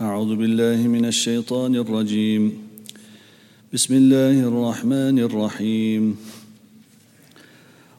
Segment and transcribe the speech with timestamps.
[0.00, 2.52] أعوذ بالله من الشيطان الرجيم.
[3.72, 6.16] بسم الله الرحمن الرحيم.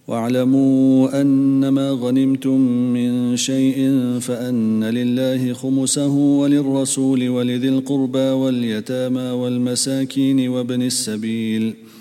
[0.07, 2.59] واعلموا أنما غنمتم
[2.93, 3.77] من شيء
[4.19, 12.00] فأن لله خمسه وللرسول ولذي القربى واليتامى والمساكين وابن السبيل ۖ.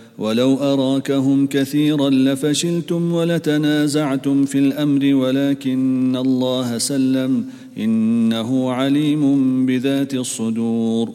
[0.21, 7.45] ولو أراكهم كثيرا لفشلتم ولتنازعتم في الأمر ولكن الله سلم
[7.77, 11.09] إنه عليم بذات الصدور.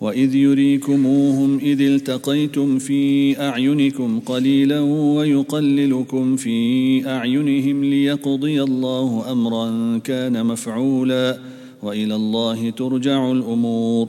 [0.00, 4.80] وإذ يريكموهم إذ التقيتم في أعينكم قليلا
[5.16, 6.56] ويقللكم في
[7.06, 11.38] أعينهم ليقضي الله امرا كان مفعولا
[11.82, 14.08] وإلى الله ترجع الأمور.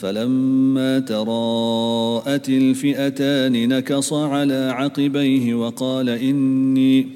[0.00, 7.06] فلما تراءت الفئتان نكص على عقبيه وقال إني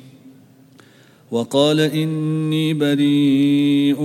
[1.31, 4.03] وقال إني بريء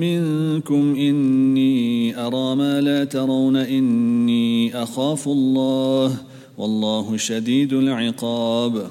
[0.00, 6.16] منكم إني أرى ما لا ترون إني أخاف الله
[6.58, 8.90] والله شديد العقاب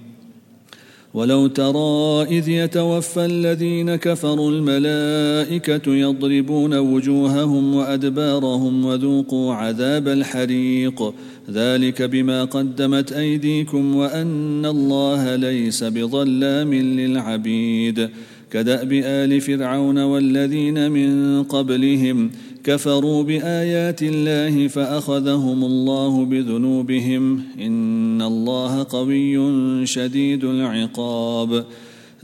[1.13, 11.13] ولو ترى إذ يتوفى الذين كفروا الملائكة يضربون وجوههم وأدبارهم وذوقوا عذاب الحريق.
[11.51, 18.09] ذلك بما قدمت أيديكم وأن الله ليس بظلام للعبيد.
[18.51, 22.31] كدأب آل فرعون والذين من قبلهم
[22.63, 31.65] كفروا بآيات الله فأخذهم الله بذنوبهم إن الله قوي شديد العقاب.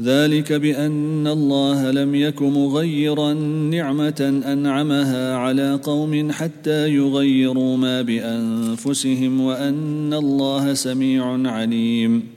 [0.01, 3.33] ذلك بأن الله لم يك مغيرا
[3.73, 12.36] نعمة أنعمها على قوم حتى يغيروا ما بأنفسهم وأن الله سميع عليم.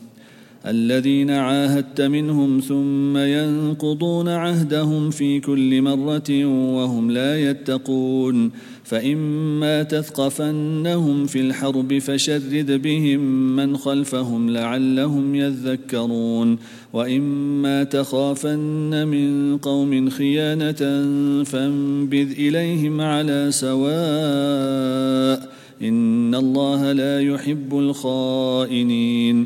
[0.65, 6.45] الذين عاهدت منهم ثم ينقضون عهدهم في كل مرة
[6.75, 8.51] وهم لا يتقون
[8.83, 13.19] فإما تثقفنهم في الحرب فشرد بهم
[13.55, 16.57] من خلفهم لعلهم يذكرون
[16.93, 21.03] وإما تخافن من قوم خيانة
[21.43, 23.91] فانبذ إليهم على سواء
[25.81, 29.45] إن الله لا يحب الخائنين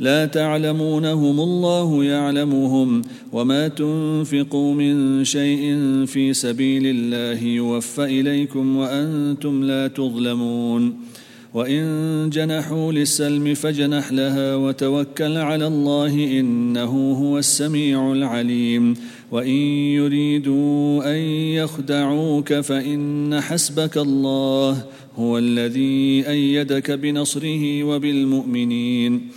[0.00, 3.02] لا تعلمونهم الله يعلمهم
[3.32, 11.12] وما تنفقوا من شيء في سبيل الله يوفى إليكم وأنتم لا تظلمون.
[11.54, 18.94] وإن جنحوا للسلم فجنح لها وتوكل على الله إنه هو السميع العليم.
[19.32, 19.56] وإن
[20.00, 21.18] يريدوا أن
[21.60, 24.84] يخدعوك فإن حسبك الله
[25.16, 29.28] هو الذي أيدك بنصره وبالمؤمنين.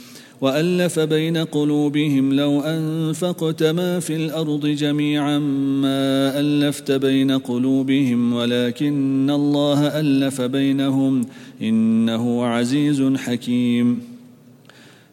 [0.41, 5.39] وألف بين قلوبهم لو أنفقت ما في الأرض جميعا
[5.81, 11.25] ما ألفت بين قلوبهم ولكن الله ألف بينهم
[11.61, 13.99] إنه عزيز حكيم.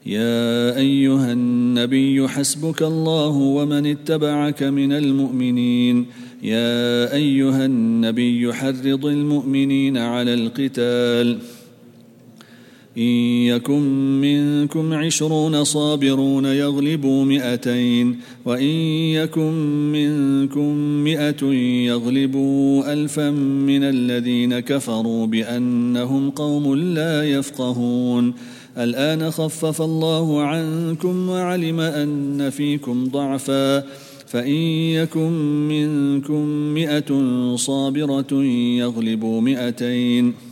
[0.06, 6.06] يا أيها النبي حسبك الله ومن اتبعك من المؤمنين.
[6.42, 11.38] يا أيها النبي حرض المؤمنين على القتال.
[12.98, 13.02] إن
[13.48, 13.82] يكن
[14.20, 18.74] منكم عشرون صابرون يغلبوا مئتين وإن
[19.16, 19.52] يكن
[19.92, 20.74] منكم
[21.04, 21.44] مئة
[21.86, 28.34] يغلبوا ألفا من الذين كفروا بأنهم قوم لا يفقهون.
[28.78, 33.84] الآن خفف الله عنكم وعلم أن فيكم ضعفا
[34.26, 34.56] فإن
[34.96, 35.32] يكن
[35.68, 37.10] منكم مئة
[37.56, 38.44] صابرة
[38.78, 40.51] يغلبوا مئتين.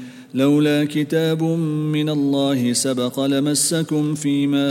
[0.33, 1.43] لولا كتاب
[1.93, 4.69] من الله سبق لمسكم فيما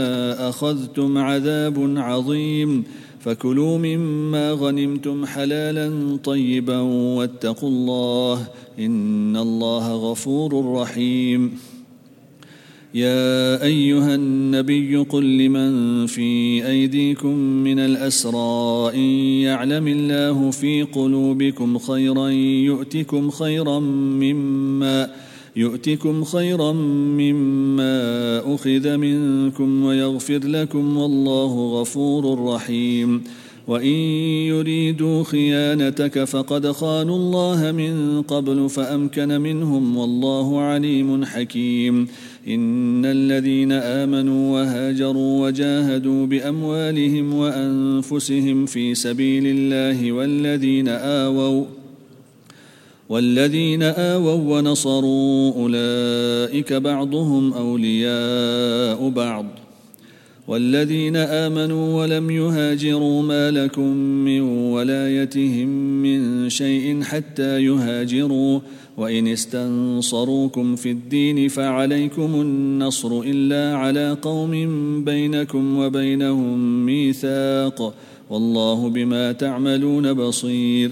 [0.49, 2.83] أخذتم عذاب عظيم
[3.19, 6.79] فكلوا مما غنمتم حلالا طيبا
[7.17, 8.47] واتقوا الله
[8.79, 11.51] إن الله غفور رحيم.
[12.93, 19.09] يا أيها النبي قل لمن في أيديكم من الأسرى إن
[19.47, 22.29] يعلم الله في قلوبكم خيرا
[22.69, 25.09] يؤتكم خيرا مما
[25.55, 27.95] يؤتكم خيرا مما
[28.55, 33.23] أخذ منكم ويغفر لكم والله غفور رحيم.
[33.67, 33.95] وإن
[34.47, 42.07] يريدوا خيانتك فقد خانوا الله من قبل فأمكن منهم والله عليم حكيم.
[42.47, 51.80] إن الذين آمنوا وهاجروا وجاهدوا بأموالهم وأنفسهم في سبيل الله والذين آووا
[53.11, 59.45] والذين آووا ونصروا أولئك بعضهم أولياء بعض.
[60.47, 65.67] والذين آمنوا ولم يهاجروا ما لكم من ولايتهم
[66.01, 68.59] من شيء حتى يهاجروا.
[68.97, 74.51] وإن استنصروكم في الدين فعليكم النصر إلا على قوم
[75.03, 77.93] بينكم وبينهم ميثاق.
[78.29, 80.91] والله بما تعملون بصير.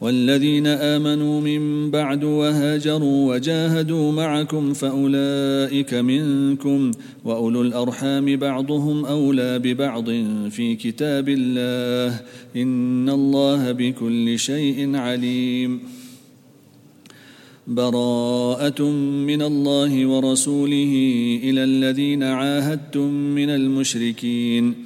[0.00, 6.90] والذين آمنوا من بعد وهاجروا وجاهدوا معكم فأولئك منكم
[7.24, 10.10] وأولو الأرحام بعضهم أولى ببعض
[10.50, 12.20] في كتاب الله
[12.56, 15.80] إن الله بكل شيء عليم.
[17.66, 18.82] براءة
[19.26, 20.94] من الله ورسوله
[21.44, 24.83] إلى الذين عاهدتم من المشركين.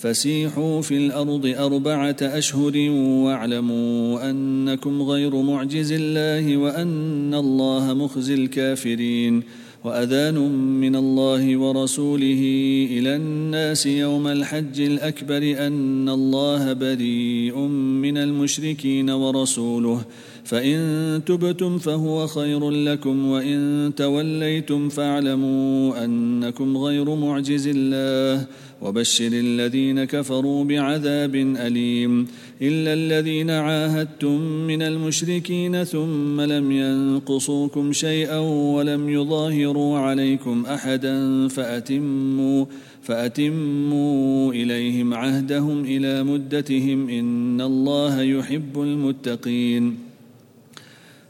[0.00, 2.90] فسيحوا في الأرض أربعة أشهر
[3.24, 9.42] واعلموا أنكم غير معجز الله وأن الله مخزي الكافرين
[9.84, 10.38] وأذان
[10.80, 12.42] من الله ورسوله
[12.90, 17.58] إلى الناس يوم الحج الأكبر أن الله بريء
[18.04, 20.04] من المشركين ورسوله
[20.44, 28.46] فإن تبتم فهو خير لكم وإن توليتم فاعلموا أنكم غير معجز الله
[28.82, 32.26] وبشر الذين كفروا بعذاب أليم
[32.62, 38.38] إلا الذين عاهدتم من المشركين ثم لم ينقصوكم شيئا
[38.74, 42.64] ولم يظاهروا عليكم أحدا فأتموا
[43.02, 50.09] فأتموا إليهم عهدهم إلى مدتهم إن الله يحب المتقين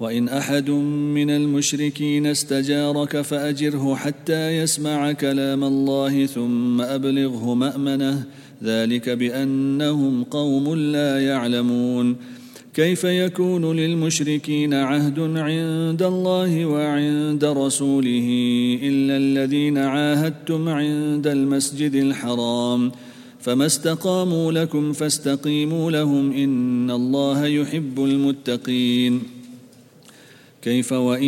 [0.00, 0.70] وإن أحد
[1.14, 8.24] من المشركين استجارك فأجره حتى يسمع كلام الله ثم أبلغه مأمنه
[8.64, 12.16] ذلك بأنهم قوم لا يعلمون.
[12.74, 18.28] كيف يكون للمشركين عهد عند الله وعند رسوله
[18.82, 22.92] إلا الذين عاهدتم عند المسجد الحرام؟
[23.40, 29.37] فما استقاموا لكم فاستقيموا لهم إن الله يحب المتقين.
[30.62, 31.22] كيف وإن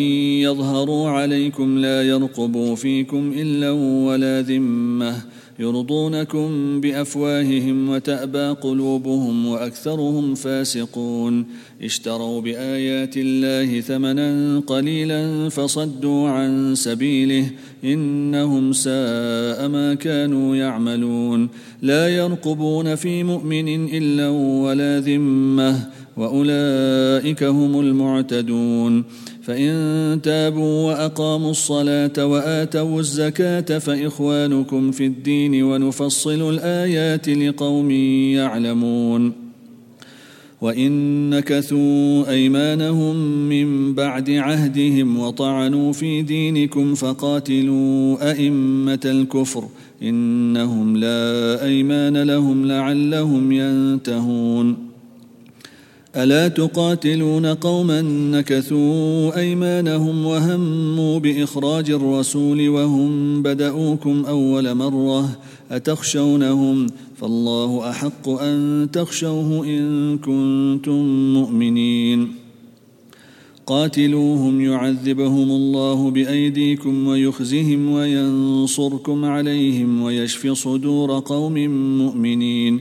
[0.45, 3.71] يظهروا عليكم لا يرقبوا فيكم إلا
[4.07, 5.23] ولا ذمة
[5.61, 11.47] يرضونكم بأفواههم وتأبى قلوبهم وأكثرهم فاسقون
[11.83, 17.51] اشتروا بآيات الله ثمنا قليلا فصدوا عن سبيله
[17.85, 21.49] إنهم ساء ما كانوا يعملون
[21.83, 29.05] لا يرقبون في مؤمن إلا ولا ذمة وأولئك هم المعتدون.
[29.43, 39.33] فإن تابوا وأقاموا الصلاة وآتوا الزكاة فإخوانكم في الدين ونفصل الآيات لقوم يعلمون.
[40.61, 43.17] وإن نكثوا أيمانهم
[43.49, 49.65] من بعد عهدهم وطعنوا في دينكم فقاتلوا أئمة الكفر
[50.03, 54.90] إنهم لا أيمان لهم لعلهم ينتهون.
[56.17, 65.39] ألا تقاتلون قوما نكثوا أيمانهم وهموا بإخراج الرسول وهم بدأوكم أول مرة
[65.71, 66.87] أتخشونهم
[67.17, 72.29] فالله أحق أن تخشوه إن كنتم مؤمنين.
[73.67, 81.55] قاتلوهم يعذبهم الله بأيديكم ويخزهم وينصركم عليهم ويشف صدور قوم
[81.99, 82.81] مؤمنين.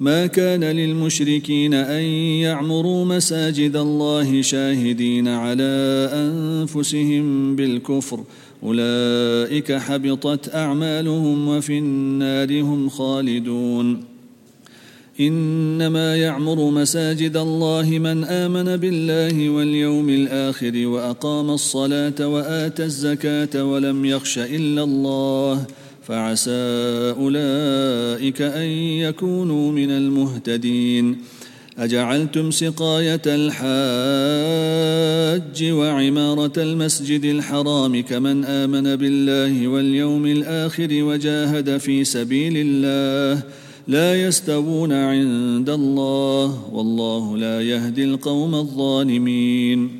[0.00, 2.02] ما كان للمشركين أن
[2.42, 8.20] يعمروا مساجد الله شاهدين على أنفسهم بالكفر.
[8.62, 14.04] أولئك حبطت أعمالهم وفي النار هم خالدون.
[15.20, 24.38] إنما يعمر مساجد الله من آمن بالله واليوم الآخر وأقام الصلاة وآتى الزكاة ولم يخش
[24.38, 25.66] إلا الله.
[26.08, 28.68] فعسى أولئك أن
[29.04, 31.18] يكونوا من المهتدين.
[31.78, 33.58] أجعلتم سقاية الحاج
[35.72, 43.42] وعمارة المسجد الحرام كمن آمن بالله واليوم الآخر وجاهد في سبيل الله
[43.88, 49.97] لا يستوون عند الله والله لا يهدي القوم الظالمين.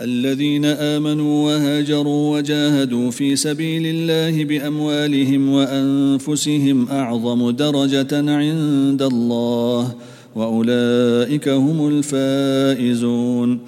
[0.00, 9.94] الذين آمنوا وهاجروا وجاهدوا في سبيل الله بأموالهم وأنفسهم أعظم درجة عند الله
[10.36, 13.60] وأولئك هم الفائزون.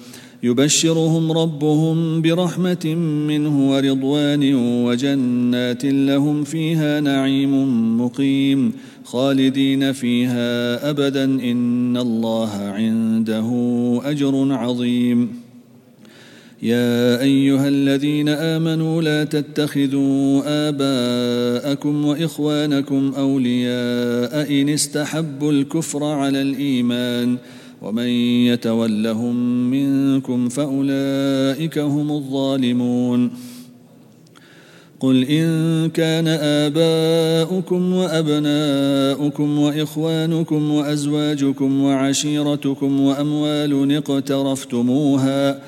[0.43, 2.85] يبشرهم ربهم برحمة
[3.27, 8.73] منه ورضوان وجنات لهم فيها نعيم مقيم
[9.03, 13.49] خالدين فيها ابدا إن الله عنده
[14.05, 15.42] أجر عظيم.
[16.63, 27.37] يا أيها الذين آمنوا لا تتخذوا آباءكم وإخوانكم أولياء إن استحبوا الكفر على الإيمان
[27.81, 28.07] ومن
[28.47, 29.35] يتولهم
[29.71, 33.31] منكم فأولئك هم الظالمون
[34.99, 45.59] قل إن كان آباؤكم وأبناؤكم وإخوانكم وأزواجكم وعشيرتكم وأموال اقترفتموها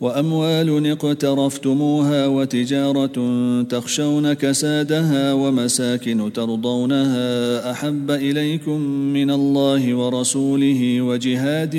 [0.00, 3.16] وأموال اقترفتموها وتجارة
[3.62, 8.80] تخشون كسادها ومساكن ترضونها أحب إليكم
[9.12, 11.74] من الله ورسوله وجهاد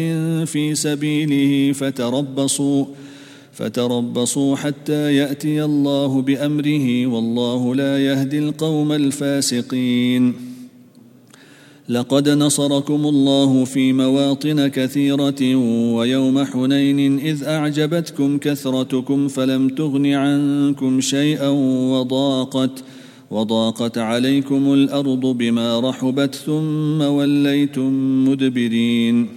[0.46, 2.86] في سبيله فتربصوا
[3.54, 10.47] فتربصوا حتى يأتي الله بأمره والله لا يهدي القوم الفاسقين.
[11.89, 15.56] لقد نصركم الله في مواطن كثيرة
[15.96, 21.50] ويوم حنين إذ أعجبتكم كثرتكم فلم تغن عنكم شيئا
[21.91, 22.84] وضاقت
[23.32, 27.91] وضاقت عليكم الأرض بما رحبت ثم وليتم
[28.29, 29.37] مدبرين.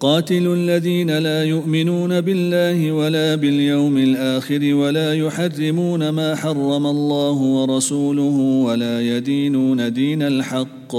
[0.00, 9.00] قاتلوا الذين لا يؤمنون بالله ولا باليوم الآخر ولا يحرمون ما حرم الله ورسوله ولا
[9.00, 10.96] يدينون دين الحق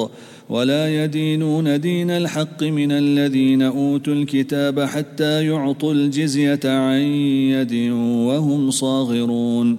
[0.49, 7.01] ولا يدينون دين الحق من الذين أوتوا الكتاب حتى يعطوا الجزية عن
[7.51, 7.73] يد
[8.27, 9.77] وهم صاغرون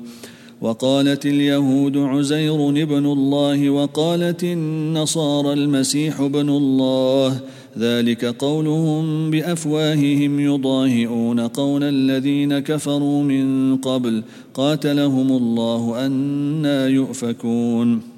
[0.61, 7.41] وقالت اليهود عزير ابن الله وقالت النصارى المسيح ابن الله
[7.79, 14.23] ذلك قولهم بأفواههم يضاهئون قول الذين كفروا من قبل.
[14.55, 18.12] قاتلهم الله أنا يؤفكون.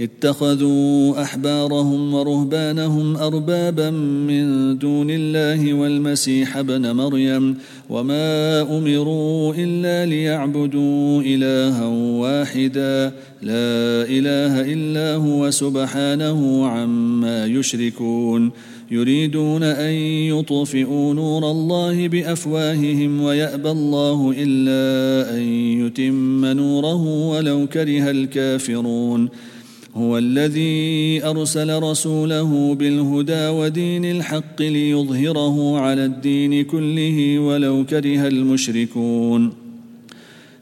[0.00, 7.56] اتخذوا أحبارهم ورهبانهم أربابا من دون الله والمسيح ابن مريم
[7.90, 11.86] وما أمروا إلا ليعبدوا إلها
[12.20, 13.12] واحدا.
[13.42, 18.50] لا إله إلا هو سبحانه عما يشركون.
[18.90, 19.92] يريدون أن
[20.30, 25.42] يطفئوا نور الله بأفواههم ويأبى الله إلا أن
[25.86, 29.28] يتم نوره ولو كره الكافرون.
[29.96, 39.52] هو الذي أرسل رسوله بالهدى ودين الحق ليظهره على الدين كله ولو كره المشركون.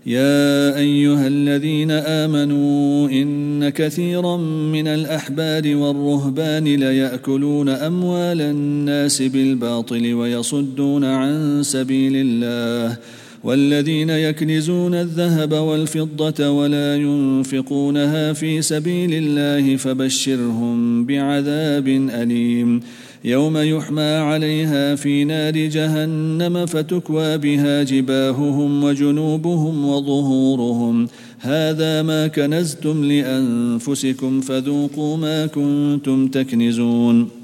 [0.07, 4.37] يا أيها الذين آمنوا إن كثيرا
[4.77, 12.97] من الأحبار والرهبان ليأكلون أموال الناس بالباطل ويصدون عن سبيل الله.
[13.45, 22.81] والذين يكنزون الذهب والفضة ولا ينفقونها في سبيل الله فبشرهم بعذاب أليم.
[23.25, 31.09] يوم يحمى عليها في نار جهنم فتكوى بها جباههم وجنوبهم وظهورهم.
[31.41, 37.44] هذا ما كنزتم لأنفسكم فذوقوا ما كنتم تكنزون.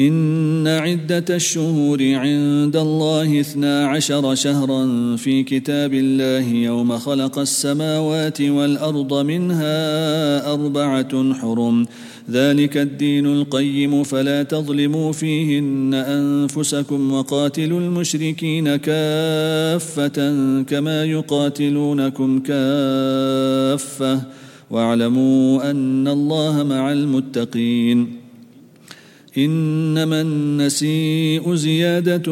[0.00, 9.14] إن عدة الشهور عند الله اثنا عشر شهرا في كتاب الله يوم خلق السماوات والأرض
[9.14, 11.86] منها أربعة حرم.
[12.30, 24.22] ذلك الدين القيم فلا تظلموا فيهن أنفسكم وقاتلوا المشركين كافة كما يقاتلونكم كافة.
[24.70, 28.21] واعلموا أن الله مع المتقين.
[29.38, 32.22] إنما النسيء زيادة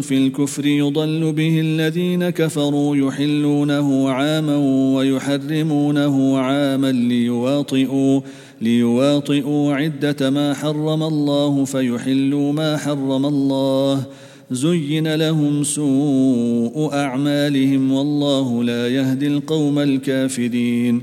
[0.00, 4.56] في الكفر يضل به الذين كفروا يحلونه عاما
[4.94, 8.20] ويحرمونه عاما ليواطئوا
[8.60, 14.02] ليواطئوا عدة ما حرم الله فيحلوا ما حرم الله.
[14.50, 21.02] زين لهم سوء أعمالهم والله لا يهدي القوم الكافرين.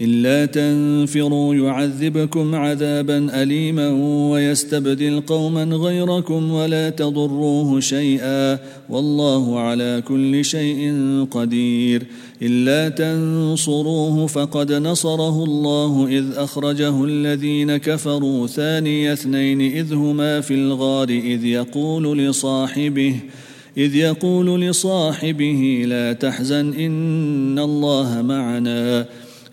[0.00, 3.88] الا تنفروا يعذبكم عذابا اليما
[4.30, 8.58] ويستبدل قوما غيركم ولا تضروه شيئا
[8.88, 10.94] والله على كل شيء
[11.30, 12.06] قدير.
[12.42, 21.08] الا تنصروه فقد نصره الله إذ أخرجه الذين كفروا ثاني اثنين إذ هما في الغار
[21.08, 23.16] إذ يقول لصاحبه
[23.76, 29.06] إذ يقول لصاحبه لا تحزن إن الله معنا.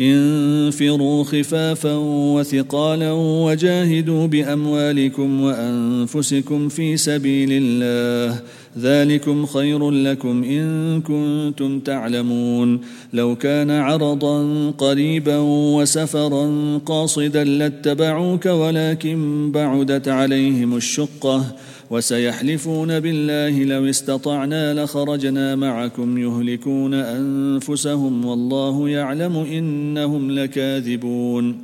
[0.00, 1.96] انفروا خفافا
[2.34, 8.40] وثقالا وجاهدوا بأموالكم وأنفسكم في سبيل الله.
[8.78, 12.80] ذلكم خير لكم إن كنتم تعلمون.
[13.12, 15.38] لو كان عرضا قريبا
[15.76, 21.44] وسفرا قاصدا لاتبعوك ولكن بعدت عليهم الشقة.
[21.94, 31.63] وسيحلفون بالله لو استطعنا لخرجنا معكم يهلكون أنفسهم والله يعلم إنهم لكاذبون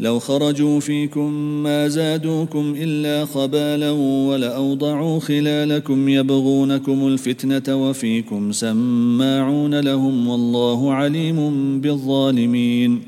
[0.00, 1.32] لو خرجوا فيكم
[1.62, 3.90] ما زادوكم إلا خبالا
[4.28, 13.02] ولأوضعوا خلالكم يبغونكم الفتنة وفيكم سماعون لهم والله عليم بالظالمين.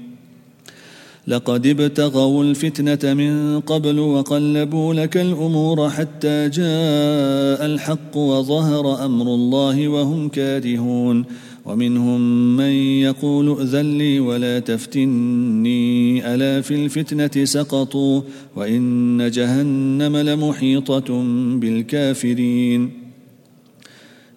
[1.27, 10.29] لقد ابتغوا الفتنة من قبل وقلبوا لك الأمور حتى جاء الحق وظهر أمر الله وهم
[10.29, 11.25] كارهون.
[11.66, 12.20] ومنهم
[12.57, 12.72] من
[13.03, 18.22] يقول ائذن لي ولا تفتني ألا في الفتنة سقطوا
[18.57, 21.22] وإن جهنم لمحيطة
[21.57, 22.90] بالكافرين.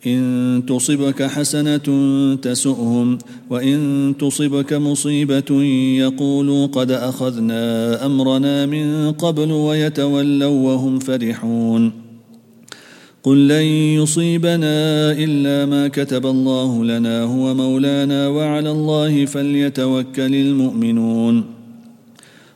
[0.08, 1.88] إن تصبك حسنة
[2.36, 3.18] تسؤهم
[3.50, 5.64] وإن تصبك مصيبة
[5.98, 12.05] يقولوا قد أخذنا أمرنا من قبل ويتولوا وهم فرحون.
[13.26, 13.66] قل لن
[14.02, 21.44] يصيبنا إلا ما كتب الله لنا هو مولانا وعلى الله فليتوكل المؤمنون.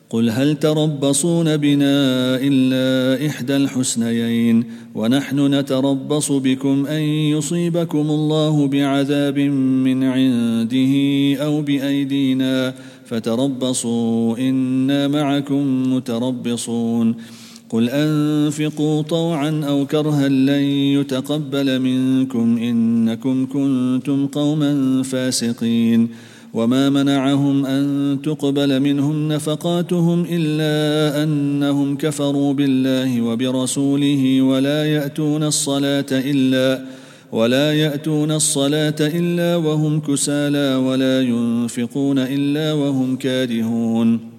[0.10, 1.96] قل هل تربصون بنا
[2.42, 4.64] إلا إحدى الحسنيين؟
[4.96, 10.94] ونحن نتربص بكم أن يصيبكم الله بعذاب من عنده
[11.46, 12.74] أو بأيدينا
[13.06, 17.16] فتربصوا إنا معكم متربصون.
[17.70, 20.64] قل انفقوا طوعا أو كرها لن
[21.00, 26.10] يتقبل منكم انكم كنتم قوما فاسقين
[26.54, 36.86] وما منعهم ان تقبل منهم نفقاتهم الا انهم كفروا بالله وبرسوله ولا ياتون الصلاه الا
[37.32, 44.39] ولا ياتون الصلاه الا وهم كسالى ولا ينفقون الا وهم كارهون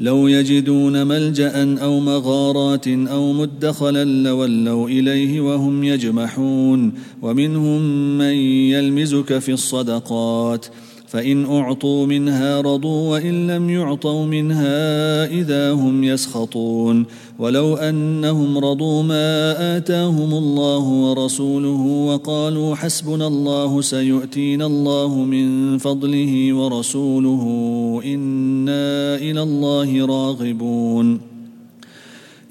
[0.00, 7.80] لو يجدون ملجأ أو مغارات أو مدخلا لولوا إليه وهم يجمحون ومنهم
[8.18, 8.34] من
[8.74, 10.66] يلمزك في الصدقات.
[11.14, 17.06] فإن أعطوا منها رضوا وإن لم يعطوا منها إذا هم يسخطون.
[17.38, 27.44] ولو أنهم رضوا ما آتاهم الله ورسوله وقالوا حسبنا الله سيؤتينا الله من فضله ورسوله
[28.04, 31.33] إنا إلى الله راغبون.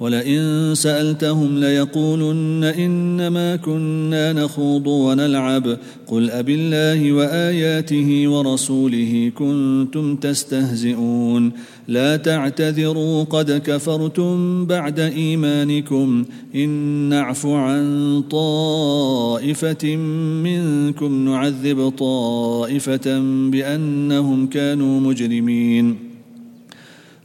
[0.00, 5.78] ولئن سألتهم ليقولن إنما كنا نخوض ونلعب.
[6.06, 11.52] قل ابي الله وآياته ورسوله كنتم تستهزئون.
[11.88, 16.24] لا تعتذروا قد كفرتم بعد إيمانكم.
[16.54, 16.68] إن
[17.08, 19.96] نعف عن طائفة
[20.42, 26.05] منكم نعذب طائفة بأنهم كانوا مجرمين.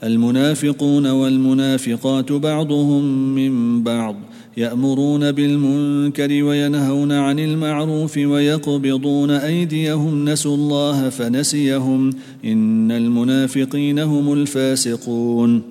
[0.04, 3.04] المنافقون والمنافقات بعضهم
[3.36, 4.16] من بعض
[4.58, 12.10] يأمرون بالمنكر وينهون عن المعروف ويقبضون أيديهم نسوا الله فنسيهم
[12.46, 15.62] إن المنافقين هم الفاسقون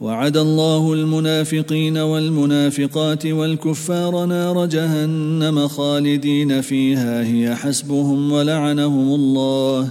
[0.00, 9.90] وعد الله المنافقين والمنافقات والكفار نار جهنم خالدين فيها هي حسبهم ولعنهم الله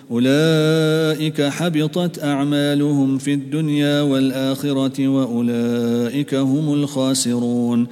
[0.11, 7.87] أولئك حبطت أعمالهم في الدنيا والآخرة وأولئك هم الخاسرون.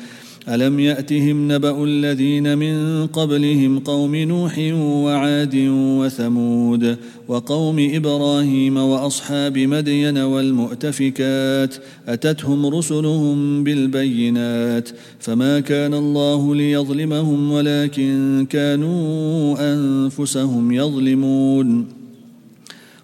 [0.50, 11.76] ألم يأتهم نبأ الذين من قبلهم قوم نوح وعاد وثمود وقوم إبراهيم وأصحاب مدين والمؤتفكات؟
[12.08, 21.99] أتتهم رسلهم بالبينات؟ فما كان الله ليظلمهم ولكن كانوا أنفسهم يظلمون.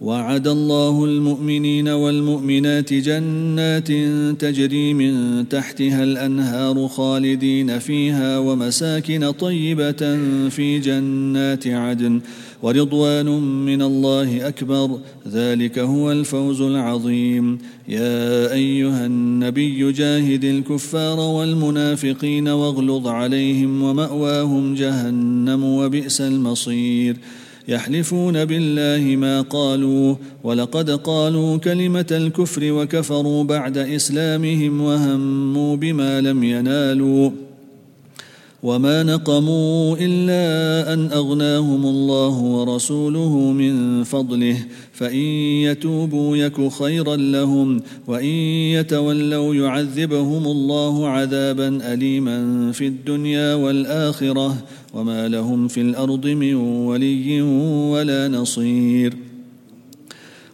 [0.00, 3.88] وعد الله المؤمنين والمؤمنات جنات
[4.40, 12.20] تجري من تحتها الأنهار خالدين فيها ومساكن طيبة في جنات عدن
[12.62, 13.26] ورضوان
[13.64, 14.98] من الله أكبر.
[15.28, 17.58] ذلك هو الفوز العظيم.
[17.88, 27.16] يا أيها النبي جاهد الكفار والمنافقين واغلظ عليهم ومأواهم جهنم وبئس المصير.
[27.68, 37.30] يحلفون بالله ما قالوا ولقد قالوا كلمة الكفر وكفروا بعد إسلامهم وهموا بما لم ينالوا.
[38.62, 44.56] وما نقموا إلا أن أغناهم الله ورسوله من فضله
[44.92, 45.18] فإن
[45.62, 48.34] يتوبوا يك خيرا لهم وإن
[48.74, 54.56] يتولوا يعذبهم الله عذابا أليما في الدنيا والآخرة.
[54.94, 57.42] وما لهم في الأرض من ولي
[57.92, 59.28] ولا نصير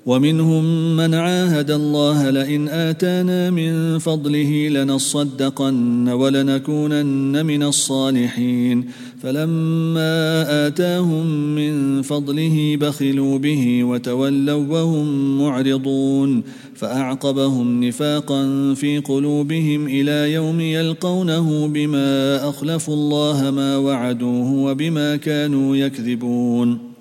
[0.07, 8.85] ومنهم من عاهد الله لئن اتانا من فضله لنصدقن ولنكونن من الصالحين
[9.23, 16.43] فلما اتاهم من فضله بخلوا به وتولوا وهم معرضون
[16.77, 26.95] فأعقبهم نفاقا في قلوبهم إلى يوم يلقونه بما أخلفوا الله ما وعدوه وبما كانوا يكذبون.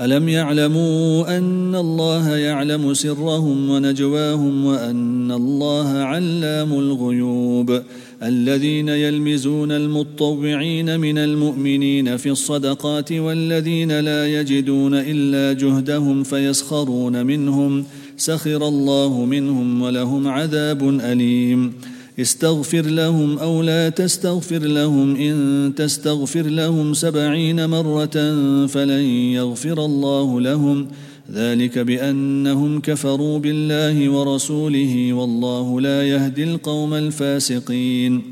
[0.00, 7.82] ألم يعلموا أن الله يعلم سرهم ونجواهم وأن الله علام الغيوب؟
[8.22, 17.84] الذين يلمزون المطوعين من المؤمنين في الصدقات والذين لا يجدون إلا جهدهم فيسخرون منهم
[18.22, 21.72] سخر الله منهم ولهم عذاب أليم.
[22.20, 29.04] استغفر لهم أو لا تستغفر لهم إن تستغفر لهم سبعين مرة فلن
[29.34, 30.88] يغفر الله لهم.
[31.32, 38.31] ذلك بأنهم كفروا بالله ورسوله والله لا يهدي القوم الفاسقين.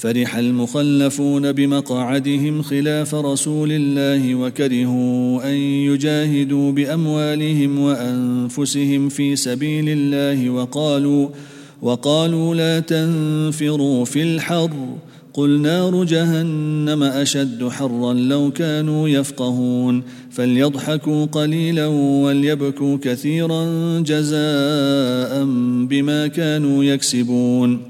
[0.00, 11.28] فرح المخلفون بمقعدهم خلاف رسول الله وكرهوا أن يجاهدوا بأموالهم وأنفسهم في سبيل الله وقالوا
[11.82, 14.70] وقالوا لا تنفروا في الحر.
[15.34, 20.02] قل نار جهنم أشد حرا لو كانوا يفقهون.
[20.30, 23.64] فليضحكوا قليلا وليبكوا كثيرا
[24.00, 25.44] جزاء
[25.84, 27.89] بما كانوا يكسبون.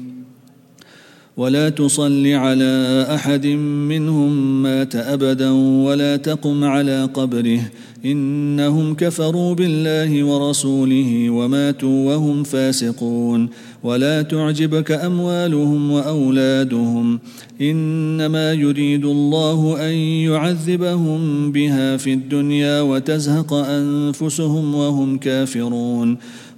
[1.41, 3.45] ولا تصل على أحد
[3.87, 5.51] منهم مات أبدا
[5.85, 7.59] ولا تقم على قبره.
[8.05, 13.49] إنهم كفروا بالله ورسوله وماتوا وهم فاسقون.
[13.83, 17.19] ولا تعجبك أموالهم وأولادهم.
[17.61, 19.93] إنما يريد الله أن
[20.29, 26.17] يعذبهم بها في الدنيا وتزهق أنفسهم وهم كافرون.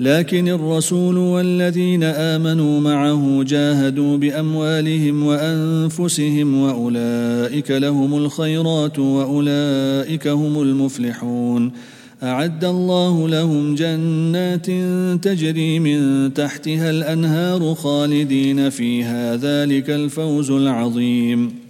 [0.00, 11.72] لكن الرسول والذين آمنوا معه جاهدوا بأموالهم وأنفسهم وأولئك لهم الخيرات وأولئك هم المفلحون.
[12.22, 14.66] أعد الله لهم جنات
[15.24, 19.36] تجري من تحتها الأنهار خالدين فيها.
[19.36, 21.63] ذلك الفوز العظيم.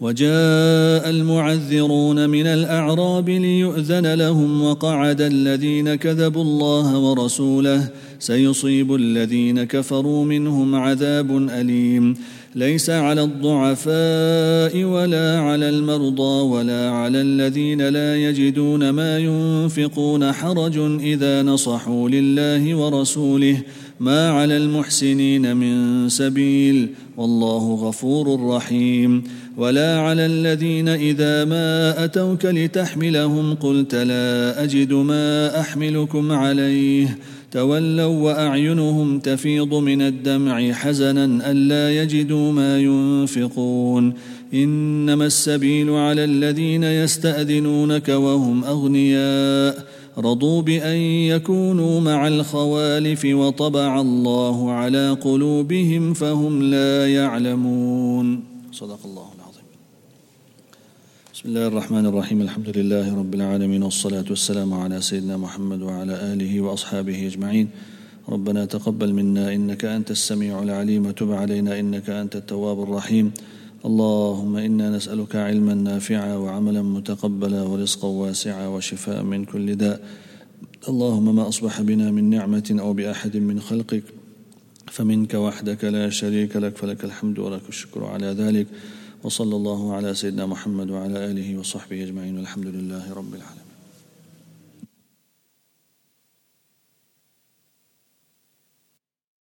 [0.00, 10.74] وجاء المعذرون من الأعراب ليؤذن لهم وقعد الذين كذبوا الله ورسوله سيصيب الذين كفروا منهم
[10.74, 12.14] عذاب أليم.
[12.54, 21.42] ليس على الضعفاء ولا على المرضى ولا على الذين لا يجدون ما ينفقون حرج إذا
[21.42, 23.62] نصحوا لله ورسوله.
[24.00, 29.24] ما على المحسنين من سبيل والله غفور رحيم.
[29.56, 37.18] ولا على الذين إذا ما أتوك لتحملهم قلت لا أجد ما أحملكم عليه.
[37.52, 44.14] تولوا وأعينهم تفيض من الدمع حزنا ألا يجدوا ما ينفقون.
[44.54, 49.84] إنما السبيل على الذين يستأذنونك وهم أغنياء.
[50.18, 58.40] رضوا بأن يكونوا مع الخوالف وطبع الله على قلوبهم فهم لا يعلمون.
[58.72, 59.35] صدق الله.
[61.46, 66.60] بسم الله الرحمن الرحيم الحمد لله رب العالمين والصلاة والسلام على سيدنا محمد وعلى آله
[66.60, 67.68] وأصحابه أجمعين
[68.28, 73.32] ربنا تقبل منا إنك أنت السميع العليم وتب علينا إنك أنت التواب الرحيم
[73.84, 80.00] اللهم إنا نسألك علما نافعا وعملا متقبلا ورزقا واسعا وشفاء من كل داء
[80.88, 84.04] اللهم ما أصبح بنا من نعمة أو بأحد من خلقك
[84.86, 88.66] فمنك وحدك لا شريك لك فلك الحمد ولك الشكر على ذلك
[89.24, 93.65] وصلى الله على سيدنا محمد وعلى آله وصحبه أجمعين والحمد لله رب العالمين.